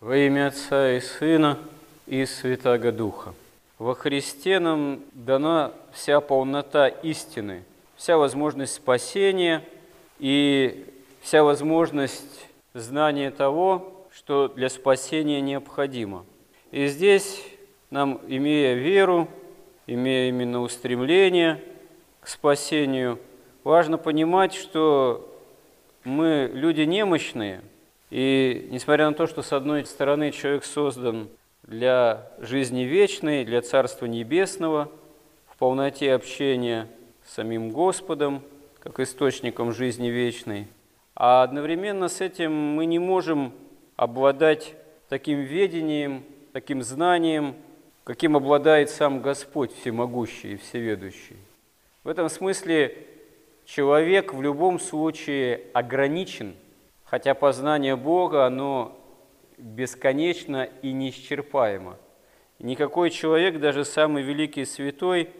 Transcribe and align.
Во 0.00 0.16
имя 0.16 0.46
Отца 0.46 0.92
и 0.92 1.00
Сына 1.00 1.58
и 2.06 2.24
Святаго 2.24 2.92
Духа. 2.92 3.34
Во 3.80 3.96
Христе 3.96 4.60
нам 4.60 5.00
дана 5.12 5.72
вся 5.90 6.20
полнота 6.20 6.86
истины, 6.86 7.64
вся 7.96 8.16
возможность 8.16 8.74
спасения 8.74 9.64
и 10.20 10.86
вся 11.20 11.42
возможность 11.42 12.46
знания 12.74 13.32
того, 13.32 14.06
что 14.14 14.46
для 14.46 14.68
спасения 14.68 15.40
необходимо. 15.40 16.24
И 16.70 16.86
здесь 16.86 17.42
нам, 17.90 18.20
имея 18.28 18.74
веру, 18.74 19.26
имея 19.88 20.28
именно 20.28 20.60
устремление 20.60 21.60
к 22.20 22.28
спасению, 22.28 23.18
важно 23.64 23.98
понимать, 23.98 24.54
что 24.54 25.28
мы 26.04 26.48
люди 26.54 26.82
немощные– 26.82 27.62
и 28.10 28.68
несмотря 28.70 29.08
на 29.08 29.14
то, 29.14 29.26
что 29.26 29.42
с 29.42 29.52
одной 29.52 29.84
стороны 29.84 30.32
человек 30.32 30.64
создан 30.64 31.28
для 31.62 32.30
жизни 32.38 32.82
вечной, 32.82 33.44
для 33.44 33.60
Царства 33.60 34.06
Небесного, 34.06 34.90
в 35.46 35.58
полноте 35.58 36.14
общения 36.14 36.88
с 37.26 37.34
самим 37.34 37.70
Господом, 37.70 38.42
как 38.78 39.00
источником 39.00 39.72
жизни 39.72 40.08
вечной, 40.08 40.68
а 41.14 41.42
одновременно 41.42 42.08
с 42.08 42.20
этим 42.20 42.52
мы 42.52 42.86
не 42.86 42.98
можем 42.98 43.52
обладать 43.96 44.74
таким 45.08 45.40
ведением, 45.40 46.24
таким 46.52 46.82
знанием, 46.82 47.56
каким 48.04 48.36
обладает 48.36 48.88
сам 48.88 49.20
Господь 49.20 49.74
всемогущий 49.74 50.54
и 50.54 50.56
всеведущий. 50.56 51.36
В 52.04 52.08
этом 52.08 52.30
смысле 52.30 52.96
человек 53.66 54.32
в 54.32 54.40
любом 54.40 54.80
случае 54.80 55.60
ограничен– 55.74 56.54
хотя 57.10 57.34
познание 57.34 57.96
Бога, 57.96 58.46
оно 58.46 58.96
бесконечно 59.56 60.68
и 60.82 60.92
неисчерпаемо. 60.92 61.96
Никакой 62.58 63.10
человек, 63.10 63.60
даже 63.60 63.84
самый 63.84 64.22
великий 64.22 64.64
святой, 64.64 65.30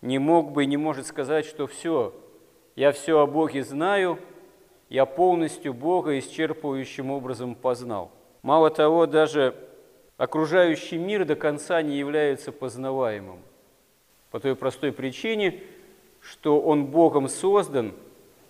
не 0.00 0.18
мог 0.18 0.52
бы 0.52 0.64
и 0.64 0.66
не 0.66 0.76
может 0.76 1.06
сказать, 1.06 1.44
что 1.44 1.66
все, 1.66 2.14
я 2.76 2.92
все 2.92 3.20
о 3.20 3.26
Боге 3.26 3.62
знаю, 3.62 4.18
я 4.88 5.04
полностью 5.04 5.74
Бога 5.74 6.18
исчерпывающим 6.18 7.10
образом 7.10 7.54
познал. 7.54 8.10
Мало 8.42 8.70
того, 8.70 9.06
даже 9.06 9.54
окружающий 10.16 10.96
мир 10.96 11.24
до 11.24 11.36
конца 11.36 11.82
не 11.82 11.98
является 11.98 12.52
познаваемым. 12.52 13.40
По 14.30 14.40
той 14.40 14.54
простой 14.54 14.92
причине, 14.92 15.60
что 16.20 16.60
он 16.60 16.86
Богом 16.86 17.28
создан– 17.28 17.92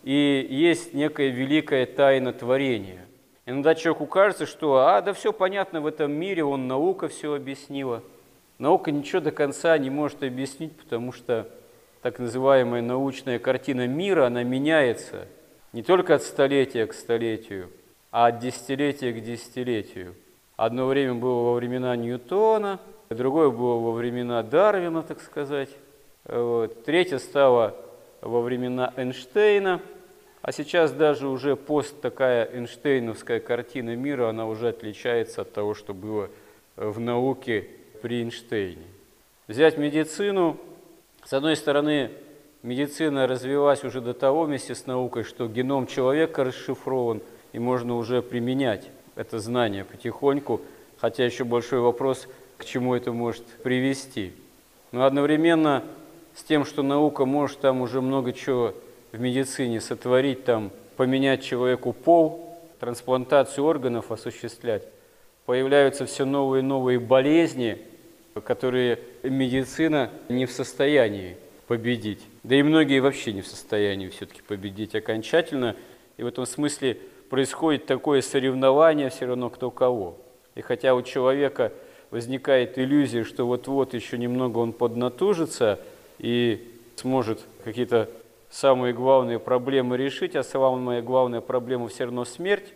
и 0.09 0.47
есть 0.49 0.95
некая 0.95 1.29
великая 1.29 1.85
тайна 1.85 2.33
творения. 2.33 3.05
Иногда 3.45 3.75
человеку 3.75 4.07
кажется, 4.07 4.47
что 4.47 4.79
а, 4.79 5.03
да 5.03 5.13
все 5.13 5.35
понятно 5.35 5.83
в 5.83 5.87
этом 5.87 6.13
мире, 6.13 6.45
он 6.45 6.67
наука 6.67 7.09
все 7.09 7.35
объяснила. 7.35 8.03
Наука 8.57 8.91
ничего 8.91 9.21
до 9.21 9.33
конца 9.33 9.77
не 9.77 9.91
может 9.91 10.23
объяснить, 10.23 10.75
потому 10.79 11.13
что 11.13 11.47
так 12.01 12.19
называемая 12.19 12.81
научная 12.81 13.39
картина 13.39 13.87
мира, 13.87 14.25
она 14.25 14.45
меняется 14.45 15.27
не 15.75 15.83
только 15.83 16.15
от 16.15 16.23
столетия 16.23 16.87
к 16.87 16.95
столетию, 16.95 17.69
а 18.11 18.29
от 18.29 18.39
десятилетия 18.39 19.13
к 19.13 19.23
десятилетию. 19.23 20.15
Одно 20.57 20.87
время 20.87 21.17
было 21.17 21.51
во 21.51 21.55
времена 21.55 21.95
Ньютона, 21.97 22.81
другое 23.11 23.51
было 23.51 23.79
во 23.79 23.93
времена 23.93 24.43
Дарвина, 24.43 25.03
так 25.03 25.21
сказать. 25.21 25.69
Вот. 26.25 26.83
Третье 26.87 27.19
стало 27.19 27.75
во 28.23 28.41
времена 28.41 28.95
Эйнштейна– 28.97 29.83
а 30.43 30.53
сейчас 30.53 30.93
даже 30.93 31.29
уже 31.29 31.57
пост 31.57 32.01
такая 32.01 32.49
Эйнштейновская 32.53 33.41
картина 33.41 33.97
мира, 33.97 34.29
она 34.29 34.47
уже 34.47 34.69
отличается 34.69 35.43
от 35.43 35.53
того, 35.53 35.75
что 35.75 35.95
было 35.95 36.31
в 36.77 37.01
науке 37.01 37.67
при 38.03 38.23
Эйнштейне. 38.23 38.85
Взять 39.49 39.79
медицину, 39.79 40.59
с 41.25 41.33
одной 41.33 41.57
стороны, 41.57 42.11
медицина 42.63 43.27
развилась 43.27 43.83
уже 43.85 44.01
до 44.01 44.15
того 44.15 44.45
вместе 44.45 44.75
с 44.75 44.87
наукой, 44.87 45.25
что 45.25 45.49
геном 45.49 45.87
человека 45.87 46.45
расшифрован, 46.45 47.21
и 47.53 47.59
можно 47.59 47.97
уже 47.97 48.23
применять 48.23 48.89
это 49.17 49.39
знание 49.39 49.85
потихоньку, 49.85 50.61
хотя 50.99 51.25
еще 51.25 51.45
большой 51.45 51.81
вопрос, 51.81 52.29
к 52.57 52.65
чему 52.65 52.95
это 52.95 53.13
может 53.13 53.45
привести. 53.63 54.33
Но 54.93 55.05
одновременно 55.05 55.83
с 56.35 56.43
тем, 56.45 56.65
что 56.65 56.83
наука 56.83 57.25
может 57.25 57.61
там 57.61 57.81
уже 57.81 58.01
много 58.01 58.33
чего 58.33 58.75
в 59.13 59.21
медицине 59.21 59.81
сотворить 59.81 60.45
там, 60.45 60.71
поменять 60.97 61.43
человеку 61.43 61.93
пол, 61.93 62.59
трансплантацию 62.81 63.65
органов 63.65 64.13
осуществлять, 64.13 64.83
появляются 65.47 66.07
все 66.07 66.25
новые 66.25 66.63
и 66.63 66.65
новые 66.65 66.99
болезни, 66.99 67.79
которые 68.45 69.01
медицина 69.23 70.11
не 70.29 70.47
в 70.47 70.53
состоянии 70.53 71.37
победить. 71.67 72.21
Да 72.43 72.55
и 72.55 72.63
многие 72.63 73.01
вообще 73.01 73.33
не 73.33 73.43
в 73.43 73.47
состоянии 73.47 74.09
все-таки 74.09 74.43
победить 74.43 74.95
окончательно. 74.95 75.77
И 76.17 76.23
в 76.23 76.27
этом 76.27 76.47
смысле 76.47 76.99
происходит 77.31 77.87
такое 77.87 78.23
соревнование 78.23 79.11
все 79.11 79.27
равно 79.27 79.51
кто 79.51 79.71
кого. 79.71 80.17
И 80.55 80.61
хотя 80.61 80.95
у 80.95 81.03
человека 81.03 81.73
возникает 82.11 82.79
иллюзия, 82.79 83.25
что 83.25 83.47
вот-вот 83.47 83.95
еще 83.95 84.19
немного 84.19 84.59
он 84.59 84.73
поднатужится 84.73 85.79
и 86.19 86.75
сможет 86.97 87.41
какие-то 87.65 88.09
самые 88.51 88.95
главные 88.95 89.39
проблемы 89.39 89.97
решить, 89.97 90.37
а 90.37 90.43
самая 90.43 91.03
главная 91.03 91.41
проблема 91.41 91.89
все 91.89 92.05
равно 92.05 92.25
смерть, 92.25 92.73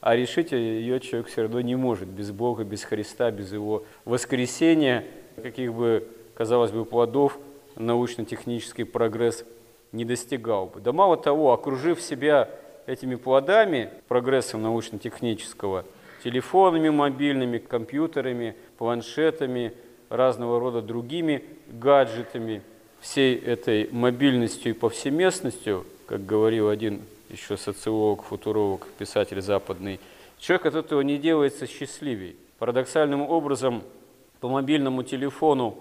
а 0.00 0.14
решить 0.14 0.52
ее 0.52 1.00
человек 1.00 1.28
все 1.28 1.42
равно 1.42 1.60
не 1.60 1.74
может 1.74 2.08
без 2.08 2.30
Бога, 2.30 2.64
без 2.64 2.84
Христа, 2.84 3.30
без 3.30 3.52
Его 3.52 3.84
воскресения, 4.04 5.04
каких 5.36 5.74
бы, 5.74 6.06
казалось 6.34 6.70
бы, 6.70 6.84
плодов 6.84 7.38
научно-технический 7.76 8.84
прогресс 8.84 9.44
не 9.92 10.04
достигал 10.04 10.66
бы. 10.66 10.80
Да 10.80 10.92
мало 10.92 11.16
того, 11.16 11.52
окружив 11.52 12.00
себя 12.00 12.48
этими 12.86 13.16
плодами 13.16 13.90
прогресса 14.06 14.56
научно-технического, 14.56 15.84
телефонами 16.22 16.90
мобильными, 16.90 17.58
компьютерами, 17.58 18.56
планшетами, 18.78 19.74
разного 20.08 20.60
рода 20.60 20.80
другими 20.80 21.44
гаджетами– 21.68 22.62
всей 23.00 23.36
этой 23.36 23.88
мобильностью 23.92 24.72
и 24.72 24.74
повсеместностью, 24.74 25.86
как 26.06 26.24
говорил 26.26 26.68
один 26.68 27.02
еще 27.30 27.56
социолог, 27.56 28.22
футуролог, 28.24 28.86
писатель 28.98 29.40
западный, 29.40 30.00
человек 30.38 30.66
от 30.66 30.74
этого 30.74 31.00
не 31.02 31.18
делается 31.18 31.66
счастливей. 31.66 32.36
Парадоксальным 32.58 33.22
образом 33.22 33.82
по 34.40 34.48
мобильному 34.48 35.02
телефону 35.02 35.78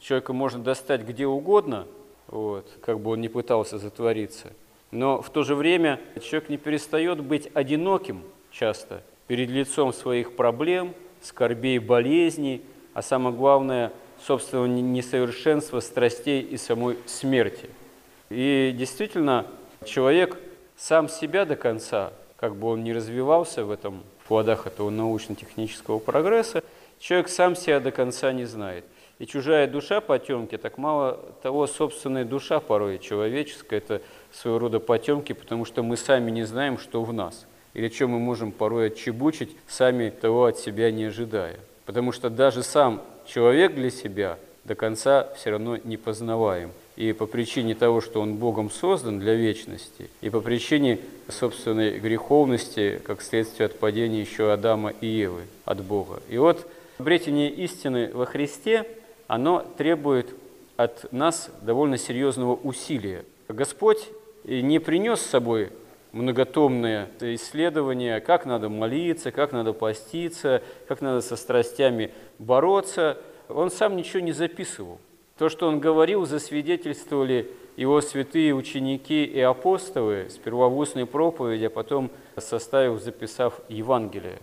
человека 0.00 0.32
можно 0.32 0.62
достать 0.62 1.02
где 1.02 1.26
угодно, 1.26 1.86
вот, 2.26 2.68
как 2.82 3.00
бы 3.00 3.12
он 3.12 3.20
ни 3.20 3.28
пытался 3.28 3.78
затвориться, 3.78 4.52
но 4.90 5.22
в 5.22 5.30
то 5.30 5.42
же 5.42 5.54
время 5.54 6.00
человек 6.20 6.50
не 6.50 6.56
перестает 6.56 7.20
быть 7.22 7.48
одиноким 7.54 8.22
часто 8.50 9.02
перед 9.26 9.50
лицом 9.50 9.92
своих 9.92 10.36
проблем, 10.36 10.94
скорбей, 11.22 11.78
болезней, 11.78 12.62
а 12.94 13.02
самое 13.02 13.34
главное– 13.34 13.92
собственного 14.26 14.66
несовершенства, 14.66 15.80
страстей 15.80 16.42
и 16.42 16.56
самой 16.56 16.96
смерти. 17.06 17.68
И 18.30 18.74
действительно, 18.76 19.46
человек 19.84 20.36
сам 20.76 21.08
себя 21.08 21.44
до 21.44 21.56
конца, 21.56 22.12
как 22.36 22.56
бы 22.56 22.68
он 22.68 22.84
ни 22.84 22.90
развивался 22.90 23.64
в 23.64 23.70
этом 23.70 24.02
в 24.22 24.28
плодах 24.28 24.66
этого 24.66 24.90
научно-технического 24.90 25.98
прогресса, 25.98 26.62
человек 26.98 27.28
сам 27.28 27.56
себя 27.56 27.80
до 27.80 27.90
конца 27.90 28.32
не 28.32 28.44
знает. 28.44 28.84
И 29.18 29.26
чужая 29.26 29.66
душа 29.66 30.00
потемки, 30.00 30.56
так 30.56 30.78
мало 30.78 31.18
того, 31.42 31.66
собственная 31.66 32.24
душа 32.24 32.60
порой 32.60 32.98
человеческая, 32.98 33.78
это 33.78 34.00
своего 34.32 34.60
рода 34.60 34.78
потемки, 34.78 35.32
потому 35.32 35.64
что 35.64 35.82
мы 35.82 35.96
сами 35.96 36.30
не 36.30 36.44
знаем, 36.44 36.78
что 36.78 37.02
в 37.02 37.12
нас. 37.12 37.46
Или 37.74 37.88
что 37.88 38.06
мы 38.06 38.18
можем 38.20 38.52
порой 38.52 38.88
отчебучить, 38.88 39.56
сами 39.66 40.10
того 40.10 40.44
от 40.44 40.58
себя 40.58 40.90
не 40.92 41.06
ожидая. 41.06 41.56
Потому 41.84 42.12
что 42.12 42.30
даже 42.30 42.62
сам 42.62 43.02
человек 43.28 43.74
для 43.74 43.90
себя 43.90 44.38
до 44.64 44.74
конца 44.74 45.28
все 45.36 45.50
равно 45.50 45.76
не 45.76 45.96
познаваем. 45.96 46.70
И 46.96 47.12
по 47.12 47.26
причине 47.26 47.76
того, 47.76 48.00
что 48.00 48.20
он 48.20 48.34
Богом 48.34 48.70
создан 48.70 49.20
для 49.20 49.34
вечности, 49.34 50.10
и 50.20 50.30
по 50.30 50.40
причине 50.40 50.98
собственной 51.28 52.00
греховности, 52.00 53.00
как 53.04 53.22
следствие 53.22 53.66
от 53.66 53.78
падения 53.78 54.20
еще 54.20 54.52
Адама 54.52 54.92
и 55.00 55.06
Евы 55.06 55.42
от 55.64 55.84
Бога. 55.84 56.20
И 56.28 56.38
вот 56.38 56.66
обретение 56.98 57.50
истины 57.50 58.10
во 58.12 58.26
Христе, 58.26 58.84
оно 59.28 59.64
требует 59.76 60.34
от 60.76 61.12
нас 61.12 61.50
довольно 61.62 61.98
серьезного 61.98 62.54
усилия. 62.56 63.24
Господь 63.46 64.08
не 64.44 64.80
принес 64.80 65.20
с 65.20 65.26
собой 65.26 65.70
многотомное 66.12 67.08
исследование, 67.20 68.20
как 68.20 68.46
надо 68.46 68.68
молиться, 68.68 69.30
как 69.32 69.52
надо 69.52 69.72
поститься, 69.72 70.62
как 70.86 71.00
надо 71.00 71.20
со 71.20 71.36
страстями 71.36 72.12
бороться. 72.38 73.18
Он 73.48 73.70
сам 73.70 73.96
ничего 73.96 74.20
не 74.20 74.32
записывал. 74.32 74.98
То, 75.36 75.48
что 75.48 75.68
он 75.68 75.80
говорил, 75.80 76.26
засвидетельствовали 76.26 77.50
его 77.76 78.00
святые 78.00 78.54
ученики 78.54 79.24
и 79.24 79.40
апостолы, 79.40 80.26
сперва 80.30 80.68
в 80.68 80.76
устной 80.76 81.06
проповеди, 81.06 81.66
а 81.66 81.70
потом 81.70 82.10
составив, 82.36 83.00
записав 83.00 83.60
Евангелие. 83.68 84.38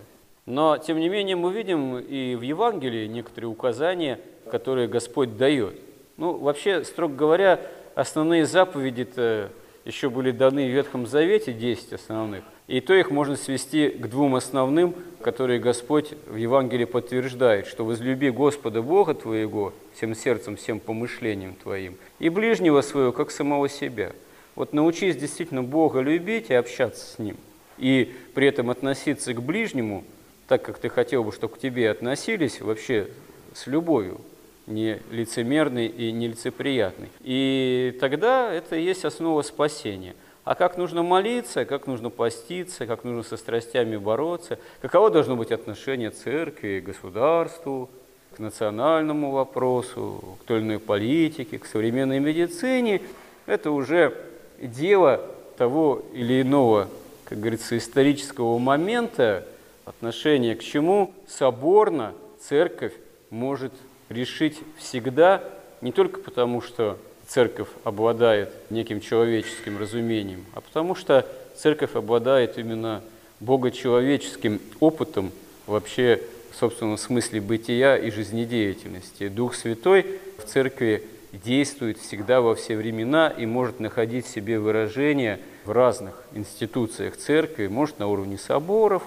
Но, 0.46 0.78
тем 0.78 0.98
не 0.98 1.08
менее, 1.08 1.36
мы 1.36 1.52
видим 1.52 1.98
и 1.98 2.34
в 2.34 2.40
Евангелии 2.40 3.06
некоторые 3.06 3.50
указания, 3.50 4.20
которые 4.50 4.88
Господь 4.88 5.36
дает. 5.36 5.74
Ну, 6.16 6.38
вообще, 6.38 6.82
строго 6.84 7.14
говоря, 7.14 7.60
основные 7.94 8.46
заповеди-то 8.46 9.50
еще 9.86 10.10
были 10.10 10.32
даны 10.32 10.68
в 10.68 10.74
Ветхом 10.74 11.06
Завете, 11.06 11.52
10 11.52 11.92
основных, 11.92 12.42
и 12.66 12.80
то 12.80 12.92
их 12.92 13.10
можно 13.10 13.36
свести 13.36 13.88
к 13.88 14.08
двум 14.08 14.34
основным, 14.34 14.96
которые 15.22 15.60
Господь 15.60 16.14
в 16.26 16.34
Евангелии 16.34 16.84
подтверждает, 16.84 17.68
что 17.68 17.84
возлюби 17.84 18.30
Господа 18.30 18.82
Бога 18.82 19.14
твоего 19.14 19.72
всем 19.94 20.16
сердцем, 20.16 20.56
всем 20.56 20.80
помышлением 20.80 21.54
твоим, 21.54 21.96
и 22.18 22.28
ближнего 22.28 22.80
своего, 22.80 23.12
как 23.12 23.30
самого 23.30 23.68
себя. 23.68 24.12
Вот 24.56 24.72
научись 24.72 25.16
действительно 25.16 25.62
Бога 25.62 26.00
любить 26.00 26.50
и 26.50 26.54
общаться 26.54 27.06
с 27.06 27.18
Ним, 27.20 27.36
и 27.78 28.12
при 28.34 28.48
этом 28.48 28.70
относиться 28.70 29.32
к 29.34 29.40
ближнему, 29.40 30.02
так 30.48 30.64
как 30.64 30.78
ты 30.78 30.88
хотел 30.88 31.22
бы, 31.22 31.30
чтобы 31.30 31.54
к 31.54 31.58
тебе 31.60 31.90
относились 31.90 32.60
вообще 32.60 33.08
с 33.54 33.68
любовью, 33.68 34.20
не 34.66 35.00
лицемерный 35.10 35.86
и 35.86 36.12
нелицеприятный. 36.12 37.08
И 37.20 37.96
тогда 38.00 38.52
это 38.52 38.76
и 38.76 38.82
есть 38.82 39.04
основа 39.04 39.42
спасения. 39.42 40.14
А 40.44 40.54
как 40.54 40.78
нужно 40.78 41.02
молиться, 41.02 41.64
как 41.64 41.86
нужно 41.86 42.08
поститься, 42.08 42.86
как 42.86 43.02
нужно 43.02 43.24
со 43.24 43.36
страстями 43.36 43.96
бороться, 43.96 44.58
каково 44.80 45.10
должно 45.10 45.34
быть 45.34 45.50
отношение 45.50 46.10
церкви, 46.10 46.80
государству, 46.80 47.90
к 48.36 48.38
национальному 48.38 49.32
вопросу, 49.32 50.38
к 50.40 50.44
той 50.44 50.58
или 50.58 50.66
иной 50.66 50.78
политике, 50.78 51.58
к 51.58 51.66
современной 51.66 52.20
медицине, 52.20 53.00
это 53.46 53.70
уже 53.70 54.14
дело 54.60 55.20
того 55.56 56.02
или 56.12 56.42
иного, 56.42 56.88
как 57.24 57.40
говорится, 57.40 57.78
исторического 57.78 58.58
момента, 58.58 59.46
отношение 59.84 60.54
к 60.54 60.62
чему 60.62 61.14
соборно 61.26 62.12
церковь 62.38 62.92
может 63.30 63.72
решить 64.08 64.58
всегда, 64.78 65.42
не 65.80 65.92
только 65.92 66.20
потому, 66.20 66.60
что 66.62 66.98
церковь 67.26 67.68
обладает 67.84 68.50
неким 68.70 69.00
человеческим 69.00 69.78
разумением, 69.78 70.44
а 70.54 70.60
потому 70.60 70.94
что 70.94 71.26
церковь 71.56 71.94
обладает 71.94 72.58
именно 72.58 73.02
богочеловеческим 73.40 74.60
опытом 74.80 75.32
вообще 75.66 76.22
в 76.52 76.56
собственном 76.56 76.96
смысле 76.96 77.40
бытия 77.40 77.96
и 77.96 78.10
жизнедеятельности. 78.10 79.28
Дух 79.28 79.54
Святой 79.54 80.20
в 80.38 80.44
церкви 80.44 81.02
действует 81.32 81.98
всегда 81.98 82.40
во 82.40 82.54
все 82.54 82.76
времена 82.76 83.28
и 83.28 83.44
может 83.44 83.80
находить 83.80 84.26
в 84.26 84.30
себе 84.30 84.58
выражение 84.58 85.40
в 85.64 85.72
разных 85.72 86.22
институциях 86.32 87.16
церкви, 87.16 87.66
может 87.66 87.98
на 87.98 88.06
уровне 88.08 88.38
соборов, 88.38 89.02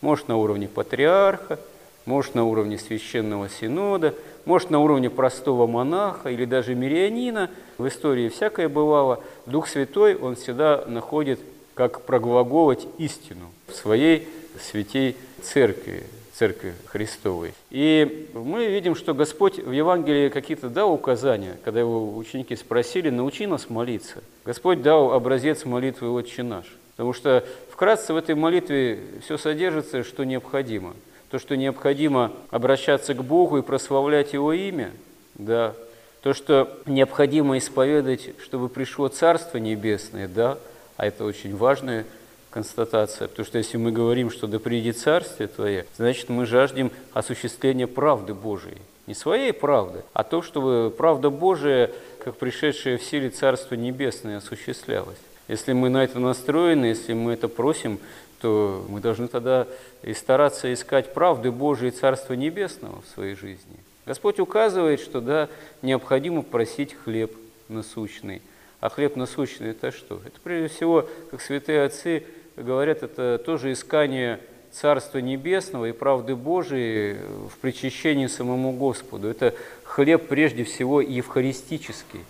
может 0.00 0.28
на 0.28 0.36
уровне 0.36 0.68
патриарха, 0.68 1.58
может 2.06 2.34
на 2.34 2.44
уровне 2.44 2.78
священного 2.78 3.48
синода, 3.48 4.14
может 4.44 4.70
на 4.70 4.80
уровне 4.80 5.10
простого 5.10 5.66
монаха 5.66 6.30
или 6.30 6.44
даже 6.44 6.74
мирянина. 6.74 7.50
В 7.78 7.88
истории 7.88 8.28
всякое 8.28 8.68
бывало. 8.68 9.22
Дух 9.46 9.68
Святой, 9.68 10.14
он 10.14 10.36
всегда 10.36 10.84
находит, 10.86 11.40
как 11.74 12.02
проглаголать 12.02 12.86
истину 12.98 13.50
в 13.66 13.72
своей 13.72 14.28
святей 14.60 15.16
церкви, 15.42 16.04
церкви 16.32 16.74
Христовой. 16.86 17.52
И 17.70 18.28
мы 18.34 18.66
видим, 18.66 18.94
что 18.94 19.14
Господь 19.14 19.58
в 19.58 19.72
Евангелии 19.72 20.28
какие-то 20.28 20.68
дал 20.68 20.92
указания, 20.92 21.56
когда 21.64 21.80
его 21.80 22.16
ученики 22.16 22.54
спросили, 22.54 23.10
научи 23.10 23.46
нас 23.46 23.70
молиться. 23.70 24.22
Господь 24.44 24.82
дал 24.82 25.12
образец 25.12 25.64
молитвы 25.64 26.10
«Отче 26.12 26.42
наш». 26.42 26.66
Потому 26.92 27.12
что 27.12 27.44
вкратце 27.72 28.12
в 28.12 28.16
этой 28.16 28.36
молитве 28.36 29.00
все 29.24 29.36
содержится, 29.36 30.04
что 30.04 30.22
необходимо– 30.22 30.94
то, 31.34 31.40
что 31.40 31.56
необходимо 31.56 32.30
обращаться 32.52 33.12
к 33.12 33.24
Богу 33.24 33.58
и 33.58 33.62
прославлять 33.62 34.34
Его 34.34 34.52
имя, 34.52 34.92
да, 35.34 35.74
то, 36.22 36.32
что 36.32 36.78
необходимо 36.86 37.58
исповедать, 37.58 38.30
чтобы 38.40 38.68
пришло 38.68 39.08
Царство 39.08 39.58
Небесное, 39.58 40.28
да, 40.28 40.58
а 40.96 41.06
это 41.08 41.24
очень 41.24 41.56
важная 41.56 42.06
констатация, 42.50 43.26
потому 43.26 43.44
что 43.44 43.58
если 43.58 43.78
мы 43.78 43.90
говорим, 43.90 44.30
что 44.30 44.46
да 44.46 44.60
придет 44.60 44.96
Царствие 44.96 45.48
Твое, 45.48 45.86
значит, 45.96 46.28
мы 46.28 46.46
жаждем 46.46 46.92
осуществления 47.12 47.88
правды 47.88 48.32
Божией. 48.32 48.78
Не 49.08 49.14
своей 49.14 49.52
правды, 49.52 50.04
а 50.12 50.22
то, 50.22 50.40
чтобы 50.40 50.94
правда 50.96 51.30
Божия, 51.30 51.90
как 52.22 52.36
пришедшая 52.36 52.96
в 52.96 53.02
силе 53.02 53.30
Царства 53.30 53.74
Небесное, 53.74 54.36
осуществлялась. 54.36 55.18
Если 55.48 55.72
мы 55.72 55.88
на 55.88 56.04
это 56.04 56.20
настроены, 56.20 56.84
если 56.84 57.12
мы 57.12 57.32
это 57.32 57.48
просим, 57.48 57.98
то 58.44 58.84
мы 58.90 59.00
должны 59.00 59.26
тогда 59.26 59.66
и 60.02 60.12
стараться 60.12 60.70
искать 60.70 61.14
правды 61.14 61.50
Божией 61.50 61.88
и 61.88 61.96
Царства 61.96 62.34
Небесного 62.34 63.00
в 63.00 63.14
своей 63.14 63.34
жизни. 63.34 63.78
Господь 64.04 64.38
указывает, 64.38 65.00
что 65.00 65.22
да, 65.22 65.48
необходимо 65.80 66.42
просить 66.42 66.92
хлеб 66.92 67.34
насущный. 67.70 68.42
А 68.80 68.90
хлеб 68.90 69.16
насущный– 69.16 69.70
это 69.70 69.92
что? 69.92 70.20
Это 70.26 70.38
прежде 70.42 70.68
всего, 70.68 71.08
как 71.30 71.40
святые 71.40 71.84
отцы 71.84 72.24
говорят, 72.54 73.02
это 73.02 73.42
тоже 73.42 73.72
искание 73.72 74.40
Царства 74.72 75.20
Небесного 75.20 75.86
и 75.86 75.92
правды 75.92 76.36
Божией 76.36 77.16
в 77.48 77.56
причащении 77.62 78.26
самому 78.26 78.72
Господу. 78.72 79.28
Это 79.28 79.54
хлеб 79.84 80.28
прежде 80.28 80.64
всего 80.64 81.00
евхаристический. 81.00 82.20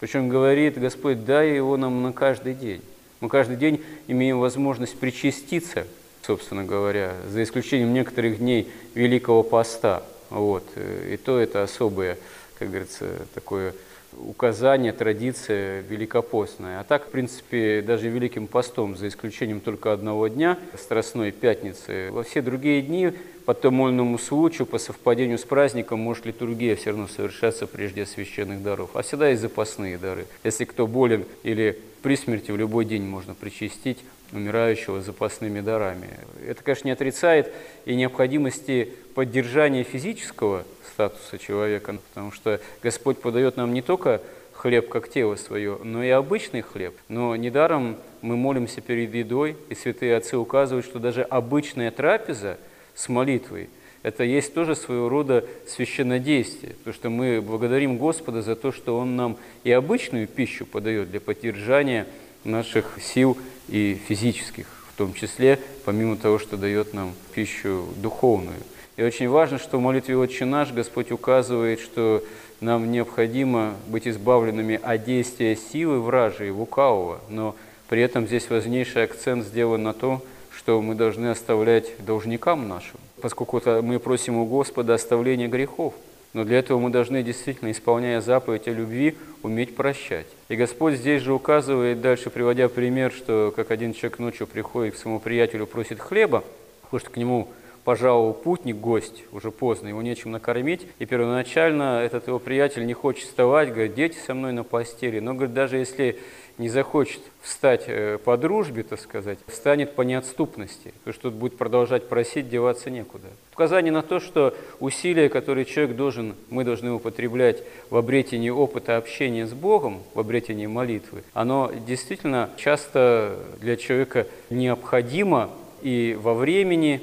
Причем 0.00 0.28
говорит 0.28 0.78
Господь, 0.78 1.24
дай 1.24 1.54
его 1.56 1.78
нам 1.78 2.02
на 2.02 2.12
каждый 2.12 2.52
день. 2.52 2.82
Мы 3.22 3.28
каждый 3.28 3.56
день 3.56 3.80
имеем 4.08 4.40
возможность 4.40 4.98
причаститься, 4.98 5.86
собственно 6.22 6.64
говоря, 6.64 7.14
за 7.28 7.44
исключением 7.44 7.94
некоторых 7.94 8.38
дней 8.38 8.68
Великого 8.94 9.44
Поста. 9.44 10.02
Вот. 10.28 10.64
И 11.08 11.16
то 11.18 11.38
это 11.38 11.62
особое, 11.62 12.18
как 12.58 12.70
говорится, 12.70 13.06
такое 13.32 13.74
указание, 14.18 14.92
традиция 14.92 15.82
великопостная. 15.82 16.80
А 16.80 16.82
так, 16.82 17.06
в 17.06 17.10
принципе, 17.10 17.80
даже 17.80 18.08
Великим 18.08 18.48
постом, 18.48 18.96
за 18.96 19.06
исключением 19.06 19.60
только 19.60 19.92
одного 19.92 20.26
дня, 20.26 20.58
Страстной 20.76 21.30
Пятницы, 21.30 22.08
во 22.10 22.24
все 22.24 22.42
другие 22.42 22.82
дни 22.82 23.12
по 23.44 23.54
тому 23.54 24.18
случаю, 24.18 24.66
по 24.66 24.78
совпадению 24.78 25.38
с 25.38 25.44
праздником, 25.44 26.00
может 26.00 26.26
литургия 26.26 26.76
все 26.76 26.90
равно 26.90 27.08
совершаться 27.08 27.66
прежде 27.66 28.06
священных 28.06 28.62
даров. 28.62 28.90
А 28.94 29.02
всегда 29.02 29.28
есть 29.28 29.42
запасные 29.42 29.98
дары. 29.98 30.26
Если 30.44 30.64
кто 30.64 30.86
болен 30.86 31.24
или 31.42 31.78
при 32.02 32.16
смерти 32.16 32.50
в 32.50 32.56
любой 32.56 32.84
день 32.84 33.02
можно 33.02 33.34
причастить 33.34 33.98
умирающего 34.32 35.02
запасными 35.02 35.60
дарами. 35.60 36.08
Это, 36.46 36.62
конечно, 36.62 36.88
не 36.88 36.92
отрицает 36.92 37.52
и 37.84 37.94
необходимости 37.94 38.92
поддержания 39.14 39.82
физического 39.82 40.64
статуса 40.92 41.38
человека, 41.38 41.96
потому 42.08 42.32
что 42.32 42.60
Господь 42.82 43.18
подает 43.18 43.56
нам 43.56 43.74
не 43.74 43.82
только 43.82 44.20
хлеб 44.52 44.88
как 44.88 45.08
тело 45.08 45.36
свое, 45.36 45.78
но 45.82 46.02
и 46.02 46.08
обычный 46.08 46.62
хлеб. 46.62 46.94
Но 47.08 47.36
недаром 47.36 47.96
мы 48.20 48.36
молимся 48.36 48.80
перед 48.80 49.12
едой, 49.14 49.56
и 49.68 49.74
святые 49.74 50.16
отцы 50.16 50.36
указывают, 50.36 50.86
что 50.86 50.98
даже 50.98 51.22
обычная 51.22 51.90
трапеза 51.90 52.58
с 52.94 53.08
молитвой– 53.08 53.68
это 54.02 54.24
есть 54.24 54.52
тоже 54.52 54.74
своего 54.74 55.08
рода 55.08 55.44
священнодействие, 55.66 56.74
потому 56.74 56.94
что 56.94 57.10
мы 57.10 57.40
благодарим 57.40 57.98
Господа 57.98 58.42
за 58.42 58.56
то, 58.56 58.72
что 58.72 58.98
Он 58.98 59.14
нам 59.16 59.36
и 59.62 59.70
обычную 59.70 60.26
пищу 60.26 60.66
подает 60.66 61.10
для 61.10 61.20
поддержания 61.20 62.06
наших 62.42 62.98
сил 63.00 63.38
и 63.68 64.00
физических, 64.08 64.66
в 64.92 64.98
том 64.98 65.14
числе, 65.14 65.60
помимо 65.84 66.16
того, 66.16 66.40
что 66.40 66.56
дает 66.56 66.94
нам 66.94 67.14
пищу 67.32 67.86
духовную. 67.96 68.58
И 68.96 69.04
очень 69.04 69.28
важно, 69.28 69.58
что 69.58 69.78
в 69.78 69.80
молитве 69.80 70.16
«Отче 70.16 70.44
наш» 70.44 70.72
Господь 70.72 71.12
указывает, 71.12 71.80
что 71.80 72.24
нам 72.60 72.90
необходимо 72.90 73.74
быть 73.86 74.08
избавленными 74.08 74.80
от 74.82 75.04
действия 75.04 75.56
силы 75.56 76.00
вражьей, 76.00 76.50
лукавого, 76.50 77.20
но 77.28 77.54
при 77.88 78.02
этом 78.02 78.26
здесь 78.26 78.50
важнейший 78.50 79.04
акцент 79.04 79.46
сделан 79.46 79.84
на 79.84 79.92
том, 79.92 80.22
что 80.56 80.80
мы 80.80 80.94
должны 80.94 81.28
оставлять 81.28 81.92
должникам 82.04 82.68
нашим, 82.68 83.00
поскольку 83.20 83.60
мы 83.82 83.98
просим 83.98 84.36
у 84.36 84.46
Господа 84.46 84.94
оставления 84.94 85.48
грехов. 85.48 85.94
Но 86.32 86.44
для 86.44 86.58
этого 86.58 86.78
мы 86.78 86.88
должны 86.90 87.22
действительно, 87.22 87.70
исполняя 87.70 88.20
заповедь 88.22 88.66
о 88.66 88.70
любви, 88.70 89.16
уметь 89.42 89.76
прощать. 89.76 90.26
И 90.48 90.56
Господь 90.56 90.94
здесь 90.94 91.22
же 91.22 91.34
указывает, 91.34 92.00
дальше 92.00 92.30
приводя 92.30 92.68
пример, 92.68 93.12
что 93.12 93.52
как 93.54 93.70
один 93.70 93.92
человек 93.92 94.18
ночью 94.18 94.46
приходит 94.46 94.94
к 94.94 94.96
своему 94.96 95.20
приятелю, 95.20 95.66
просит 95.66 96.00
хлеба, 96.00 96.42
потому 96.82 97.00
что 97.00 97.10
к 97.10 97.16
нему 97.18 97.48
пожаловал 97.84 98.32
путник, 98.32 98.76
гость, 98.76 99.24
уже 99.32 99.50
поздно, 99.50 99.88
его 99.88 100.00
нечем 100.02 100.30
накормить. 100.30 100.86
И 100.98 101.04
первоначально 101.04 102.00
этот 102.02 102.28
его 102.28 102.38
приятель 102.38 102.86
не 102.86 102.94
хочет 102.94 103.24
вставать, 103.24 103.70
говорит, 103.70 103.94
дети 103.94 104.16
со 104.24 104.34
мной 104.34 104.52
на 104.52 104.64
постели. 104.64 105.18
Но, 105.18 105.34
говорит, 105.34 105.54
даже 105.54 105.76
если 105.78 106.18
не 106.58 106.68
захочет 106.68 107.20
встать 107.40 107.84
э, 107.86 108.18
по 108.24 108.36
дружбе, 108.36 108.82
так 108.82 109.00
сказать, 109.00 109.38
встанет 109.46 109.94
по 109.94 110.02
неотступности, 110.02 110.92
потому 110.98 111.14
что 111.14 111.30
будет 111.30 111.56
продолжать 111.56 112.08
просить, 112.08 112.48
деваться 112.48 112.90
некуда. 112.90 113.28
Указание 113.52 113.92
на 113.92 114.02
то, 114.02 114.20
что 114.20 114.54
усилия, 114.80 115.28
которые 115.28 115.64
человек 115.64 115.96
должен, 115.96 116.34
мы 116.50 116.64
должны 116.64 116.92
употреблять 116.92 117.62
в 117.90 117.96
обретении 117.96 118.50
опыта 118.50 118.96
общения 118.96 119.46
с 119.46 119.52
Богом, 119.52 120.02
в 120.14 120.20
обретении 120.20 120.66
молитвы, 120.66 121.22
оно 121.34 121.72
действительно 121.86 122.50
часто 122.56 123.38
для 123.60 123.76
человека 123.76 124.26
необходимо 124.50 125.50
и 125.82 126.16
во 126.20 126.34
времени, 126.34 127.02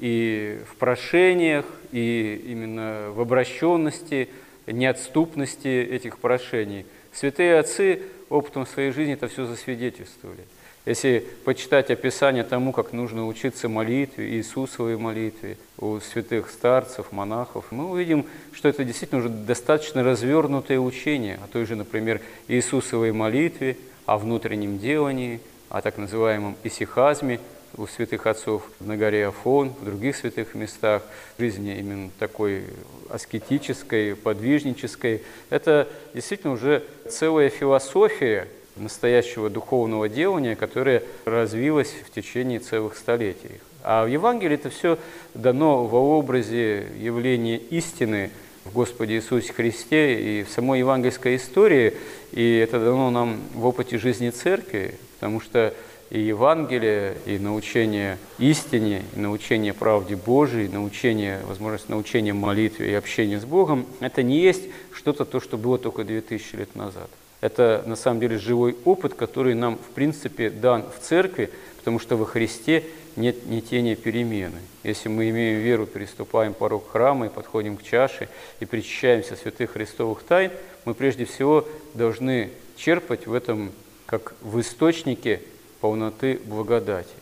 и 0.00 0.58
в 0.68 0.76
прошениях, 0.76 1.66
и 1.92 2.42
именно 2.46 3.10
в 3.10 3.20
обращенности, 3.20 4.28
неотступности 4.66 5.68
этих 5.68 6.18
прошений. 6.18 6.86
Святые 7.12 7.58
отцы 7.58 8.02
опытом 8.34 8.66
своей 8.66 8.90
жизни 8.90 9.14
это 9.14 9.28
все 9.28 9.46
засвидетельствовали. 9.46 10.44
Если 10.86 11.26
почитать 11.46 11.90
описание 11.90 12.44
тому, 12.44 12.72
как 12.72 12.92
нужно 12.92 13.26
учиться 13.26 13.70
молитве, 13.70 14.28
Иисусовой 14.34 14.98
молитве 14.98 15.56
у 15.78 15.98
святых 16.00 16.50
старцев, 16.50 17.10
монахов, 17.10 17.64
мы 17.70 17.90
увидим, 17.90 18.26
что 18.52 18.68
это 18.68 18.84
действительно 18.84 19.20
уже 19.20 19.30
достаточно 19.30 20.02
развернутое 20.02 20.78
учение 20.78 21.38
о 21.42 21.48
той 21.48 21.64
же, 21.64 21.74
например, 21.74 22.20
Иисусовой 22.48 23.12
молитве, 23.12 23.78
о 24.04 24.18
внутреннем 24.18 24.78
делании, 24.78 25.40
о 25.70 25.80
так 25.80 25.96
называемом 25.96 26.54
исихазме 26.64 27.40
у 27.76 27.86
святых 27.86 28.26
отцов 28.26 28.62
на 28.80 28.96
горе 28.96 29.26
Афон, 29.26 29.70
в 29.70 29.84
других 29.84 30.16
святых 30.16 30.54
местах, 30.54 31.02
жизни 31.38 31.76
именно 31.76 32.10
такой 32.18 32.64
аскетической, 33.08 34.14
подвижнической. 34.14 35.22
Это 35.50 35.88
действительно 36.14 36.52
уже 36.52 36.84
целая 37.08 37.48
философия, 37.48 38.48
настоящего 38.76 39.50
духовного 39.50 40.08
делания, 40.08 40.56
которое 40.56 41.02
развилось 41.24 41.94
в 42.04 42.10
течение 42.10 42.58
целых 42.58 42.96
столетий. 42.96 43.60
А 43.82 44.04
в 44.04 44.08
Евангелии 44.08 44.54
это 44.54 44.70
все 44.70 44.98
дано 45.34 45.84
во 45.84 46.00
образе 46.18 46.86
явления 46.98 47.58
истины 47.58 48.30
в 48.64 48.72
Господе 48.72 49.16
Иисусе 49.16 49.52
Христе 49.52 50.40
и 50.40 50.42
в 50.42 50.48
самой 50.48 50.78
евангельской 50.80 51.36
истории, 51.36 51.94
и 52.32 52.56
это 52.56 52.80
дано 52.80 53.10
нам 53.10 53.40
в 53.52 53.66
опыте 53.66 53.98
жизни 53.98 54.30
Церкви, 54.30 54.94
потому 55.20 55.40
что 55.40 55.74
и 56.14 56.20
Евангелие, 56.20 57.16
и 57.26 57.40
научение 57.40 58.18
истине, 58.38 59.02
и 59.16 59.18
научение 59.18 59.72
правде 59.72 60.14
Божией, 60.14 60.68
научение, 60.68 61.40
возможность 61.44 61.88
научения 61.88 62.32
молитве 62.32 62.92
и 62.92 62.94
общения 62.94 63.40
с 63.40 63.44
Богом, 63.44 63.84
это 63.98 64.22
не 64.22 64.38
есть 64.38 64.62
что-то 64.92 65.24
то, 65.24 65.40
что 65.40 65.58
было 65.58 65.76
только 65.76 66.04
2000 66.04 66.54
лет 66.54 66.76
назад. 66.76 67.10
Это 67.40 67.82
на 67.86 67.96
самом 67.96 68.20
деле 68.20 68.38
живой 68.38 68.76
опыт, 68.84 69.14
который 69.14 69.54
нам, 69.54 69.76
в 69.76 69.92
принципе, 69.92 70.50
дан 70.50 70.84
в 70.84 71.02
церкви, 71.02 71.50
потому 71.78 71.98
что 71.98 72.16
во 72.16 72.26
Христе 72.26 72.84
нет 73.16 73.46
ни 73.46 73.58
тени 73.58 73.96
перемены. 73.96 74.60
Если 74.84 75.08
мы 75.08 75.28
имеем 75.30 75.62
веру, 75.62 75.84
переступаем 75.84 76.54
порог 76.54 76.92
храма 76.92 77.26
и 77.26 77.28
подходим 77.28 77.76
к 77.76 77.82
чаше 77.82 78.28
и 78.60 78.66
причащаемся 78.66 79.34
святых 79.34 79.72
христовых 79.72 80.22
тайн, 80.22 80.52
мы 80.84 80.94
прежде 80.94 81.24
всего 81.24 81.66
должны 81.92 82.52
черпать 82.76 83.26
в 83.26 83.34
этом, 83.34 83.72
как 84.06 84.36
в 84.42 84.60
источнике 84.60 85.40
полноты 85.84 86.40
благодати. 86.46 87.12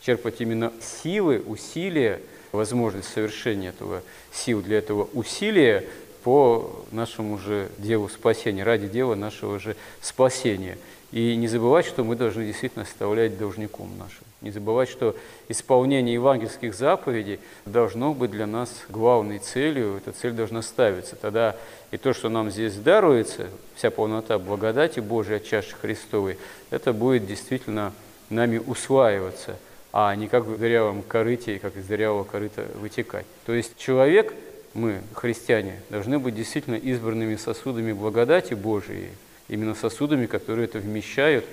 Черпать 0.00 0.40
именно 0.40 0.72
силы, 0.80 1.42
усилия, 1.44 2.20
возможность 2.52 3.12
совершения 3.12 3.70
этого 3.70 4.00
сил 4.32 4.62
для 4.62 4.78
этого 4.78 5.08
усилия 5.12 5.84
по 6.22 6.84
нашему 6.92 7.36
же 7.36 7.68
делу 7.78 8.08
спасения, 8.08 8.62
ради 8.62 8.86
дела 8.86 9.16
нашего 9.16 9.58
же 9.58 9.74
спасения. 10.00 10.78
И 11.10 11.34
не 11.34 11.48
забывать, 11.48 11.84
что 11.84 12.04
мы 12.04 12.14
должны 12.14 12.46
действительно 12.46 12.84
оставлять 12.84 13.36
должником 13.36 13.90
нашим. 13.98 14.22
Не 14.40 14.52
забывать, 14.52 14.88
что 14.88 15.16
исполнение 15.48 16.14
евангельских 16.14 16.76
заповедей 16.76 17.40
должно 17.66 18.14
быть 18.14 18.30
для 18.30 18.46
нас 18.46 18.84
главной 18.88 19.40
целью, 19.40 19.96
эта 19.96 20.12
цель 20.12 20.30
должна 20.30 20.62
ставиться. 20.62 21.16
Тогда 21.16 21.56
и 21.90 21.96
то, 21.96 22.12
что 22.12 22.28
нам 22.28 22.52
здесь 22.52 22.76
даруется, 22.76 23.48
вся 23.74 23.90
полнота 23.90 24.38
благодати 24.38 25.00
Божией 25.00 25.38
от 25.38 25.44
чаши 25.44 25.74
Христовой, 25.74 26.38
это 26.70 26.92
будет 26.92 27.26
действительно 27.26 27.92
нами 28.32 28.58
усваиваться, 28.58 29.56
а 29.92 30.14
не 30.14 30.28
как 30.28 30.44
в 30.44 30.58
дырявом 30.58 31.02
корыте, 31.02 31.58
как 31.58 31.76
из 31.76 31.86
дырявого 31.86 32.24
корыта 32.24 32.66
вытекать. 32.74 33.26
То 33.46 33.52
есть 33.52 33.76
человек– 33.76 34.34
мы, 34.74 35.02
христиане, 35.14 35.80
должны 35.90 36.18
быть 36.18 36.34
действительно 36.34 36.76
избранными 36.76 37.36
сосудами 37.36 37.92
благодати 37.92 38.54
Божией, 38.54 39.10
именно 39.48 39.74
сосудами, 39.74 40.26
которые 40.26 40.64
это 40.64 40.78
вмещают 40.78 41.44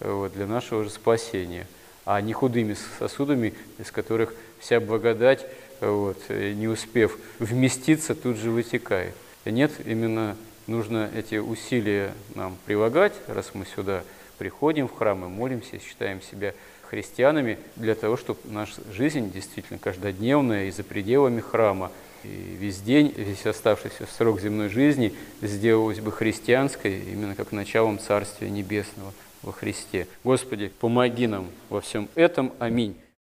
э, 0.00 0.10
вот, 0.10 0.32
для 0.32 0.46
нашего 0.46 0.84
же 0.84 0.90
спасения, 0.90 1.66
а 2.04 2.20
не 2.20 2.32
худыми 2.32 2.76
сосудами, 2.98 3.54
из 3.78 3.90
которых 3.90 4.34
вся 4.58 4.80
благодать, 4.80 5.46
э, 5.80 5.88
вот, 5.88 6.18
э, 6.28 6.52
не 6.52 6.66
успев 6.66 7.18
вместиться, 7.38 8.14
тут 8.14 8.36
же 8.36 8.50
вытекает. 8.50 9.14
Нет, 9.44 9.72
именно 9.84 10.36
нужно 10.66 11.10
эти 11.14 11.36
усилия 11.36 12.12
нам 12.34 12.56
прилагать, 12.66 13.12
раз 13.28 13.50
мы 13.54 13.66
сюда 13.66 14.02
приходим 14.38 14.88
в 14.88 14.94
храм 14.94 15.24
и 15.24 15.28
молимся, 15.28 15.78
считаем 15.78 16.20
себя 16.22 16.54
христианами, 16.82 17.58
для 17.76 17.94
того, 17.94 18.16
чтобы 18.16 18.40
наша 18.44 18.80
жизнь 18.92 19.32
действительно 19.32 19.78
каждодневная 19.78 20.66
и 20.66 20.70
за 20.70 20.84
пределами 20.84 21.40
храма– 21.40 21.90
и 22.24 22.56
весь 22.58 22.80
день, 22.80 23.12
весь 23.16 23.44
оставшийся 23.46 24.06
срок 24.06 24.40
земной 24.40 24.68
жизни 24.68 25.14
сделалось 25.42 26.00
бы 26.00 26.10
христианской, 26.10 27.00
именно 27.00 27.34
как 27.34 27.52
началом 27.52 27.98
Царствия 27.98 28.48
Небесного 28.48 29.12
во 29.42 29.52
Христе. 29.52 30.06
Господи, 30.24 30.72
помоги 30.80 31.26
нам 31.26 31.50
во 31.68 31.80
всем 31.80 32.08
этом. 32.14 32.52
Аминь. 32.58 32.96